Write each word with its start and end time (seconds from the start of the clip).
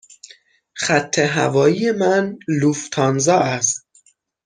خط 0.83 1.19
هوایی 1.19 1.91
من 1.91 2.37
لوفتانزا 2.47 3.37
است. 3.39 3.87